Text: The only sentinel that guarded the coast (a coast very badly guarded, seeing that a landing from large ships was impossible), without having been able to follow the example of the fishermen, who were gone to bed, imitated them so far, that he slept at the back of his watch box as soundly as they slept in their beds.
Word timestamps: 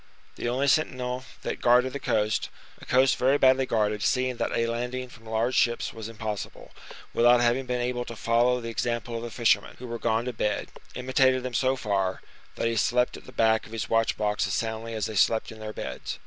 The 0.35 0.49
only 0.49 0.67
sentinel 0.67 1.25
that 1.43 1.61
guarded 1.61 1.93
the 1.93 1.99
coast 1.99 2.49
(a 2.81 2.87
coast 2.87 3.17
very 3.17 3.37
badly 3.37 3.67
guarded, 3.67 4.01
seeing 4.01 4.37
that 4.37 4.49
a 4.51 4.65
landing 4.65 5.09
from 5.09 5.27
large 5.27 5.53
ships 5.53 5.93
was 5.93 6.09
impossible), 6.09 6.71
without 7.13 7.39
having 7.39 7.67
been 7.67 7.81
able 7.81 8.03
to 8.05 8.15
follow 8.15 8.59
the 8.59 8.69
example 8.69 9.15
of 9.15 9.21
the 9.21 9.29
fishermen, 9.29 9.75
who 9.77 9.85
were 9.85 9.99
gone 9.99 10.25
to 10.25 10.33
bed, 10.33 10.69
imitated 10.95 11.43
them 11.43 11.53
so 11.53 11.75
far, 11.75 12.23
that 12.55 12.67
he 12.67 12.77
slept 12.77 13.15
at 13.15 13.25
the 13.25 13.31
back 13.31 13.67
of 13.67 13.73
his 13.73 13.89
watch 13.91 14.17
box 14.17 14.47
as 14.47 14.55
soundly 14.55 14.95
as 14.95 15.05
they 15.05 15.13
slept 15.13 15.51
in 15.51 15.59
their 15.59 15.71
beds. 15.71 16.17